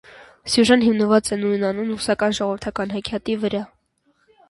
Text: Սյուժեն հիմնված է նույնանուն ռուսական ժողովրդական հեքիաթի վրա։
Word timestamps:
Սյուժեն 0.53 0.85
հիմնված 0.85 1.29
է 1.35 1.39
նույնանուն 1.43 1.93
ռուսական 1.93 2.37
ժողովրդական 2.41 2.99
հեքիաթի 2.99 3.41
վրա։ 3.47 3.67